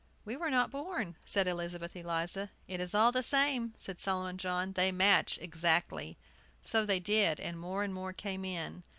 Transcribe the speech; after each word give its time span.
We 0.25 0.35
were 0.35 0.49
not 0.49 0.71
born," 0.71 1.15
said 1.27 1.47
Elizabeth 1.47 1.95
Eliza. 1.95 2.49
"It 2.67 2.81
is 2.81 2.95
all 2.95 3.11
the 3.11 3.21
same," 3.21 3.75
said 3.77 3.99
Solomon 3.99 4.39
John. 4.39 4.71
"They 4.73 4.91
match 4.91 5.37
exactly." 5.39 6.17
So 6.63 6.87
they 6.87 6.99
did, 6.99 7.39
and 7.39 7.59
more 7.59 7.83
and 7.83 7.93
more 7.93 8.11
came 8.11 8.43
in. 8.43 8.81